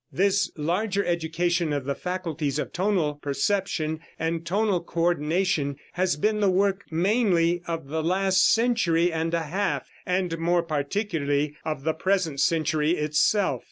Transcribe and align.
This 0.11 0.51
larger 0.57 1.05
education 1.05 1.71
of 1.71 1.85
the 1.85 1.93
faculties 1.93 2.57
of 2.57 2.73
tonal 2.73 3.19
perception 3.21 3.99
and 4.17 4.43
tonal 4.43 4.81
co 4.81 5.01
ordination 5.01 5.75
has 5.93 6.15
been 6.15 6.39
the 6.39 6.49
work 6.49 6.85
mainly 6.89 7.61
of 7.67 7.85
the 7.87 8.01
last 8.01 8.51
century 8.51 9.11
and 9.13 9.31
a 9.35 9.43
half, 9.43 9.87
and 10.03 10.39
more 10.39 10.63
particularly 10.63 11.55
of 11.65 11.83
the 11.83 11.93
present 11.93 12.39
century 12.39 12.93
itself. 12.97 13.59